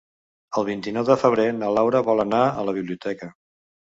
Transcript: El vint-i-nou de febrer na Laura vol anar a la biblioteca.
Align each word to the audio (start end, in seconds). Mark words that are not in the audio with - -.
El 0.59 0.63
vint-i-nou 0.69 1.05
de 1.09 1.17
febrer 1.23 1.45
na 1.57 1.69
Laura 1.77 2.01
vol 2.09 2.23
anar 2.25 2.39
a 2.45 2.65
la 2.71 2.75
biblioteca. 2.81 3.29